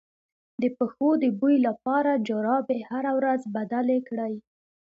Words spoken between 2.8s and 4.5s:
هره ورځ بدلې کړئ